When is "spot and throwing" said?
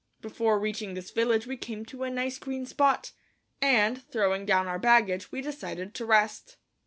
2.65-4.47